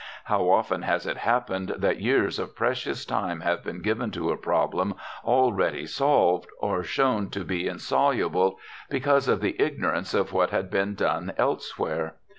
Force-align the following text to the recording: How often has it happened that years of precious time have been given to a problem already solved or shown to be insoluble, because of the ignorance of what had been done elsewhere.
How 0.23 0.49
often 0.49 0.81
has 0.81 1.05
it 1.05 1.17
happened 1.17 1.75
that 1.77 2.01
years 2.01 2.39
of 2.39 2.55
precious 2.55 3.05
time 3.05 3.41
have 3.41 3.63
been 3.63 3.83
given 3.83 4.09
to 4.13 4.31
a 4.31 4.35
problem 4.35 4.95
already 5.23 5.85
solved 5.85 6.47
or 6.59 6.81
shown 6.83 7.29
to 7.29 7.43
be 7.43 7.67
insoluble, 7.67 8.57
because 8.89 9.27
of 9.27 9.41
the 9.41 9.55
ignorance 9.61 10.15
of 10.15 10.33
what 10.33 10.49
had 10.49 10.71
been 10.71 10.95
done 10.95 11.33
elsewhere. 11.37 12.15